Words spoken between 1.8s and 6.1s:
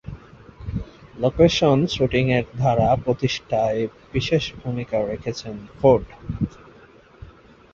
শুটিংয়ের ধারা প্রতিষ্ঠায় বিশেষ ভূমিকা রেখেছেন ফোর্ড।